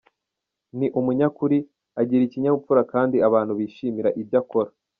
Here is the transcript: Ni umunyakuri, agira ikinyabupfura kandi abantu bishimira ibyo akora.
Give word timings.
Ni 0.77 0.87
umunyakuri, 0.99 1.57
agira 1.99 2.21
ikinyabupfura 2.25 2.81
kandi 2.93 3.15
abantu 3.27 3.51
bishimira 3.59 4.09
ibyo 4.21 4.37
akora. 4.43 4.69